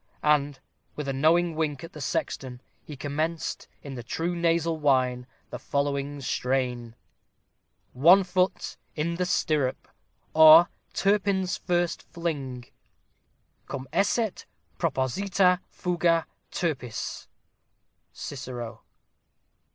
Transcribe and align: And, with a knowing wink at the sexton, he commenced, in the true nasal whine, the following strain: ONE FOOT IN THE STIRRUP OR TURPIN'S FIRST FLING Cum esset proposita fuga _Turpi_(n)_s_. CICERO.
And, 0.23 0.59
with 0.95 1.07
a 1.07 1.13
knowing 1.13 1.55
wink 1.55 1.83
at 1.83 1.93
the 1.93 2.01
sexton, 2.01 2.63
he 2.83 2.97
commenced, 2.97 3.67
in 3.83 3.93
the 3.93 4.01
true 4.01 4.35
nasal 4.35 4.79
whine, 4.79 5.27
the 5.51 5.59
following 5.59 6.21
strain: 6.21 6.95
ONE 7.93 8.23
FOOT 8.23 8.77
IN 8.95 9.17
THE 9.17 9.27
STIRRUP 9.27 9.87
OR 10.33 10.69
TURPIN'S 10.95 11.55
FIRST 11.57 12.01
FLING 12.13 12.65
Cum 13.67 13.87
esset 13.93 14.47
proposita 14.79 15.59
fuga 15.69 16.25
_Turpi_(n)_s_. 16.51 17.27
CICERO. 18.11 18.81